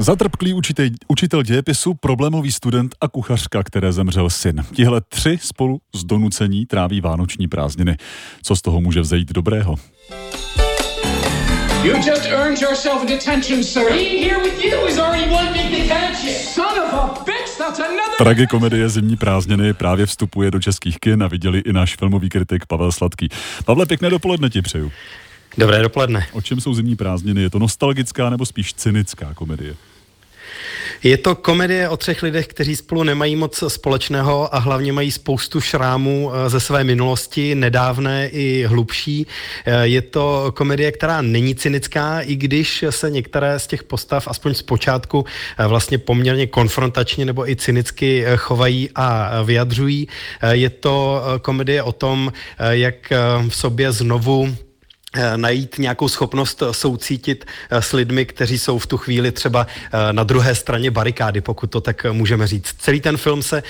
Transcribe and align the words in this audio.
Zatrpklý 0.00 0.54
učitel, 0.54 0.86
učitel 1.08 1.42
dějepisu, 1.42 1.94
problémový 1.94 2.52
student 2.52 2.94
a 3.00 3.08
kuchařka, 3.08 3.62
které 3.62 3.92
zemřel 3.92 4.30
syn. 4.30 4.64
Tihle 4.72 5.00
tři 5.00 5.38
spolu 5.42 5.80
z 5.94 6.04
donucení 6.04 6.66
tráví 6.66 7.00
vánoční 7.00 7.48
prázdniny. 7.48 7.96
Co 8.42 8.56
z 8.56 8.62
toho 8.62 8.80
může 8.80 9.00
vzejít 9.00 9.32
dobrého? 9.32 9.76
You 11.82 11.96
just 11.96 12.26
earned 12.26 12.62
yourself 12.62 13.02
a 13.02 13.06
detention, 13.06 13.64
sir. 13.64 13.82
Being 13.90 14.24
here 14.24 14.42
with 14.44 14.64
you 14.64 14.86
is 14.88 14.98
already 14.98 15.30
one 15.32 15.52
big 15.52 15.82
detention. 15.82 16.34
Son 16.34 16.78
of 16.78 16.94
a 16.94 17.24
bitch, 17.24 17.58
that's 17.58 17.80
another... 17.80 18.16
Tragikomedie 18.18 18.88
Zimní 18.88 19.16
prázdniny 19.16 19.72
právě 19.74 20.06
vstupuje 20.06 20.50
do 20.50 20.60
českých 20.60 20.98
kin 20.98 21.22
a 21.22 21.28
viděli 21.28 21.58
i 21.58 21.72
náš 21.72 21.96
filmový 21.96 22.28
kritik 22.28 22.66
Pavel 22.66 22.92
Sladký. 22.92 23.28
Pavle, 23.64 23.86
pěkné 23.86 24.10
dopoledne 24.10 24.50
ti 24.50 24.62
přeju. 24.62 24.92
Dobré 25.58 25.82
dopoledne. 25.82 26.26
O 26.32 26.42
čem 26.42 26.60
jsou 26.60 26.74
zimní 26.74 26.96
prázdniny? 26.96 27.42
Je 27.42 27.50
to 27.50 27.58
nostalgická 27.58 28.30
nebo 28.30 28.46
spíš 28.46 28.74
cynická 28.74 29.34
komedie? 29.34 29.74
Je 31.02 31.16
to 31.16 31.34
komedie 31.34 31.88
o 31.88 31.96
třech 31.96 32.22
lidech, 32.22 32.46
kteří 32.46 32.76
spolu 32.76 33.02
nemají 33.02 33.36
moc 33.36 33.64
společného 33.68 34.54
a 34.54 34.58
hlavně 34.58 34.92
mají 34.92 35.10
spoustu 35.10 35.60
šrámů 35.60 36.32
eh, 36.32 36.50
ze 36.50 36.60
své 36.60 36.84
minulosti, 36.84 37.54
nedávné 37.54 38.28
i 38.28 38.64
hlubší. 38.66 39.26
Eh, 39.66 39.86
je 39.86 40.02
to 40.02 40.52
komedie, 40.56 40.92
která 40.92 41.22
není 41.22 41.54
cynická, 41.54 42.20
i 42.20 42.36
když 42.36 42.84
se 42.90 43.10
některé 43.10 43.58
z 43.58 43.66
těch 43.66 43.84
postav, 43.84 44.28
aspoň 44.28 44.54
z 44.54 44.62
počátku, 44.62 45.24
eh, 45.58 45.66
vlastně 45.66 45.98
poměrně 45.98 46.46
konfrontačně 46.46 47.24
nebo 47.24 47.48
i 47.48 47.56
cynicky 47.56 48.24
chovají 48.36 48.90
a 48.94 49.42
vyjadřují. 49.42 50.08
Je 50.50 50.70
to 50.70 51.22
komedie 51.42 51.82
o 51.82 51.92
tom, 51.92 52.32
jak 52.70 53.12
v 53.48 53.56
sobě 53.56 53.92
znovu 53.92 54.56
najít 55.36 55.78
nějakou 55.78 56.08
schopnost 56.08 56.62
soucítit 56.70 57.44
eh, 57.70 57.82
s 57.82 57.92
lidmi, 57.92 58.24
kteří 58.24 58.58
jsou 58.58 58.78
v 58.78 58.86
tu 58.86 58.96
chvíli 58.96 59.32
třeba 59.32 59.66
eh, 59.92 60.12
na 60.12 60.24
druhé 60.24 60.54
straně 60.54 60.90
barikády, 60.90 61.40
pokud 61.40 61.66
to 61.70 61.80
tak 61.80 62.06
můžeme 62.12 62.46
říct. 62.46 62.74
Celý 62.78 63.00
ten 63.00 63.16
film 63.16 63.42
se 63.42 63.62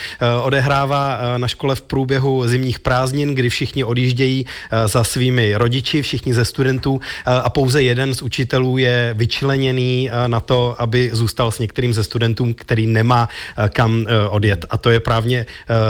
odehrává 0.42 1.18
na 1.36 1.48
škole 1.48 1.74
v 1.74 1.82
průběhu 1.82 2.48
zimních 2.48 2.80
prázdnin, 2.80 3.34
kdy 3.34 3.48
všichni 3.48 3.84
odjíždějí 3.84 4.46
za 4.86 5.04
svými 5.04 5.54
rodiči, 5.54 6.02
všichni 6.02 6.34
ze 6.34 6.44
studentů 6.44 7.00
a 7.26 7.50
pouze 7.50 7.82
jeden 7.82 8.14
z 8.14 8.22
učitelů 8.22 8.78
je 8.78 9.14
vyčleněný 9.16 10.10
na 10.26 10.40
to, 10.40 10.76
aby 10.78 11.10
zůstal 11.12 11.50
s 11.50 11.58
některým 11.58 11.92
ze 11.94 12.04
studentů, 12.04 12.54
který 12.54 12.86
nemá 12.86 13.28
kam 13.68 14.06
odjet. 14.28 14.64
A 14.70 14.78
to 14.78 14.90
je 14.90 15.00
právě 15.00 15.46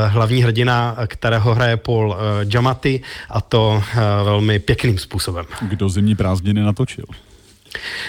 hlavní 0.07 0.43
hrdina, 0.43 0.97
kterého 1.07 1.55
hraje 1.55 1.77
Paul 1.77 2.17
Giamatti 2.45 3.01
a 3.31 3.41
to 3.41 3.83
velmi 4.25 4.59
pěkným 4.59 4.99
způsobem 4.99 5.40
způsobem. 5.43 5.69
Kdo 5.69 5.89
zimní 5.89 6.15
prázdniny 6.15 6.63
natočil? 6.63 7.05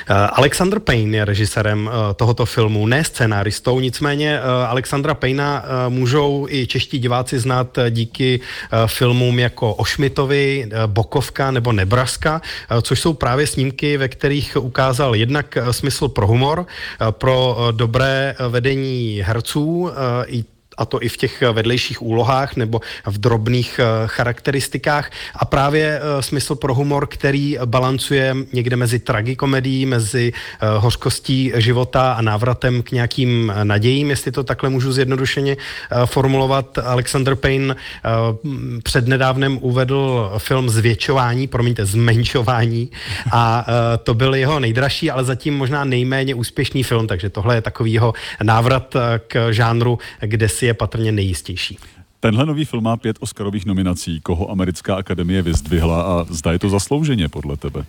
Eh, 0.10 0.14
Alexander 0.14 0.80
Payne 0.80 1.18
je 1.18 1.26
režisérem 1.26 1.90
eh, 1.90 2.14
tohoto 2.14 2.46
filmu, 2.46 2.88
ne 2.88 3.04
scénáristou, 3.04 3.80
nicméně 3.80 4.40
eh, 4.40 4.42
Alexandra 4.68 5.14
Payna 5.14 5.64
můžou 5.90 6.48
i 6.50 6.68
čeští 6.68 7.00
diváci 7.00 7.40
znát 7.40 7.78
díky 7.90 8.40
filmům 8.86 9.40
jako 9.40 9.74
Ošmitovi, 9.74 10.70
Bokovka 10.86 11.52
nebo 11.52 11.72
Nebraska, 11.72 12.42
což 12.82 13.00
jsou 13.00 13.14
právě 13.14 13.48
snímky, 13.48 13.98
ve 13.98 14.08
kterých 14.08 14.58
ukázal 14.58 15.16
jednak 15.16 15.58
smysl 15.72 16.08
pro 16.08 16.28
humor, 16.28 16.66
pro 17.12 17.68
dobré 17.72 18.36
vedení 18.50 19.22
herců, 19.26 19.90
i 20.28 20.44
a 20.82 20.86
to 20.86 21.04
i 21.04 21.10
v 21.10 21.18
těch 21.18 21.44
vedlejších 21.52 22.02
úlohách 22.02 22.56
nebo 22.56 22.82
v 23.06 23.18
drobných 23.18 23.80
eh, 23.80 23.86
charakteristikách 24.06 25.12
a 25.36 25.46
právě 25.46 26.00
eh, 26.02 26.22
smysl 26.22 26.56
pro 26.56 26.74
humor, 26.74 27.08
který 27.08 27.58
balancuje 27.66 28.36
někde 28.54 28.76
mezi 28.76 29.00
tragikomedií, 29.00 29.86
mezi 29.86 30.34
eh, 30.34 30.68
hořkostí 30.78 31.52
života 31.56 32.14
a 32.14 32.22
návratem 32.22 32.84
k 32.84 32.92
nějakým 32.92 33.54
nadějím, 33.64 34.10
jestli 34.10 34.32
to 34.32 34.44
takhle 34.44 34.70
můžu 34.70 34.92
zjednodušeně 34.92 35.58
formulovat. 36.06 36.78
Alexander 36.78 37.36
Payne 37.36 37.76
přednedávnem 38.84 39.58
uvedl 39.62 40.32
film 40.38 40.70
Zvětšování, 40.70 41.48
promiňte, 41.48 41.86
Zmenšování 41.86 42.92
a 43.32 43.66
to 44.04 44.14
byl 44.14 44.36
jeho 44.36 44.60
nejdražší, 44.60 45.12
ale 45.12 45.24
zatím 45.24 45.58
možná 45.58 45.84
nejméně 45.84 46.36
úspěšný 46.36 46.84
film, 46.84 47.08
takže 47.08 47.30
tohle 47.30 47.56
je 47.56 47.62
takový 47.62 47.94
jeho 47.94 48.14
návrat 48.44 48.96
k 49.28 49.52
žánru, 49.52 50.00
kde 50.20 50.50
si 50.50 50.66
je 50.66 50.71
je 50.72 50.76
patrně 50.76 51.12
nejistější. 51.12 51.78
Tenhle 52.20 52.46
nový 52.46 52.66
film 52.66 52.84
má 52.84 52.98
pět 52.98 53.18
Oscarových 53.20 53.66
nominací. 53.66 54.22
Koho 54.22 54.52
americká 54.52 54.96
akademie 54.96 55.42
vyzdvihla 55.42 56.02
a 56.02 56.26
zda 56.30 56.52
je 56.52 56.60
to 56.60 56.70
zaslouženě 56.70 57.30
podle 57.30 57.58
tebe? 57.58 57.86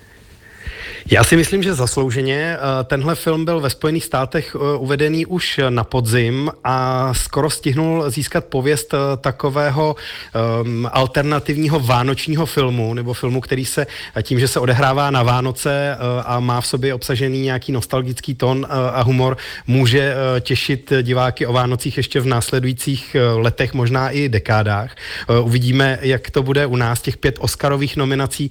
Já 1.11 1.25
si 1.25 1.37
myslím, 1.37 1.63
že 1.63 1.75
zaslouženě. 1.75 2.57
Eh, 2.57 2.85
tenhle 2.85 3.15
film 3.15 3.45
byl 3.45 3.61
ve 3.61 3.71
Spojených 3.71 4.05
státech 4.05 4.57
eh, 4.57 4.79
uvedený 4.79 5.27
už 5.27 5.61
na 5.69 5.85
podzim 5.85 6.51
a 6.65 7.09
skoro 7.15 7.51
stihnul 7.51 8.11
získat 8.11 8.45
pověst 8.45 8.95
eh, 8.95 9.17
takového 9.17 9.97
um, 10.63 10.89
alternativního 10.93 11.81
vánočního 11.81 12.47
filmu, 12.47 12.95
nebo 12.95 13.13
filmu, 13.15 13.41
který 13.41 13.65
se 13.65 13.87
tím, 14.23 14.41
že 14.41 14.49
se 14.49 14.61
odehrává 14.61 15.11
na 15.11 15.23
Vánoce 15.23 15.97
a 16.25 16.41
má 16.41 16.61
v 16.61 16.67
sobě 16.67 16.95
obsažený 16.95 17.41
nějaký 17.41 17.73
nostalgický 17.73 18.35
tón 18.35 18.67
a 18.71 19.03
humor, 19.03 19.37
může 19.67 20.15
těšit 20.41 20.93
diváky 21.03 21.47
o 21.47 21.53
Vánocích 21.53 21.97
ještě 21.97 22.21
v 22.21 22.27
následujících 22.27 23.17
letech, 23.35 23.75
možná 23.75 24.11
i 24.11 24.29
dekádách. 24.29 24.95
Uvidíme, 25.43 25.99
jak 26.03 26.31
to 26.31 26.43
bude 26.43 26.67
u 26.67 26.77
nás. 26.77 27.03
Těch 27.03 27.17
pět 27.17 27.37
Oscarových 27.41 27.97
nominací 27.97 28.51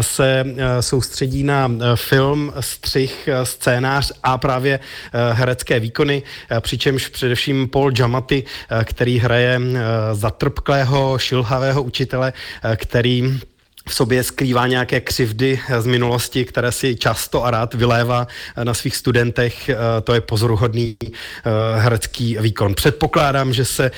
se 0.00 0.44
soustředí 0.80 1.42
na 1.42 1.70
film, 1.94 2.52
střih, 2.60 3.28
scénář 3.42 4.12
a 4.22 4.38
právě 4.38 4.80
eh, 4.80 5.32
herecké 5.32 5.80
výkony, 5.80 6.22
eh, 6.50 6.60
přičemž 6.60 7.08
především 7.08 7.68
Paul 7.68 7.90
Giamatti, 7.90 8.44
eh, 8.70 8.84
který 8.84 9.18
hraje 9.18 9.60
zatrpklého, 10.12 11.18
šilhavého 11.18 11.82
učitele, 11.82 12.32
který 12.76 13.40
v 13.88 13.94
sobě 13.94 14.24
skrývá 14.24 14.66
nějaké 14.66 15.00
křivdy 15.00 15.60
z 15.78 15.86
minulosti, 15.86 16.44
které 16.44 16.72
si 16.72 16.96
často 16.96 17.44
a 17.44 17.50
rád 17.50 17.74
vylévá 17.74 18.26
na 18.62 18.74
svých 18.74 18.96
studentech. 18.96 19.70
To 20.04 20.14
je 20.14 20.20
pozoruhodný 20.20 20.96
herecký 21.76 22.36
výkon. 22.40 22.74
Předpokládám, 22.74 23.52
že 23.52 23.64
se 23.64 23.90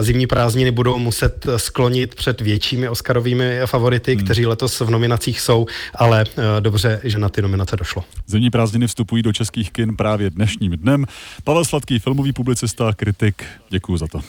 zimní 0.00 0.26
prázdniny 0.26 0.70
budou 0.70 0.98
muset 0.98 1.46
sklonit 1.56 2.14
před 2.14 2.40
většími 2.40 2.88
Oscarovými 2.88 3.60
favority, 3.66 4.14
hmm. 4.14 4.24
kteří 4.24 4.46
letos 4.46 4.80
v 4.80 4.90
nominacích 4.90 5.40
jsou, 5.40 5.66
ale 5.94 6.24
dobře, 6.60 7.00
že 7.04 7.18
na 7.18 7.28
ty 7.28 7.42
nominace 7.42 7.76
došlo. 7.76 8.04
Zimní 8.26 8.50
prázdniny 8.50 8.86
vstupují 8.86 9.22
do 9.22 9.32
českých 9.32 9.70
kin 9.70 9.96
právě 9.96 10.30
dnešním 10.30 10.72
dnem. 10.72 11.06
Pavel 11.44 11.64
Sladký, 11.64 11.98
filmový 11.98 12.32
publicista, 12.32 12.92
kritik, 12.96 13.44
děkuji 13.70 13.96
za 13.96 14.06
to. 14.06 14.20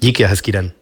Díky 0.00 0.24
a 0.24 0.28
hezký 0.28 0.52
den. 0.52 0.72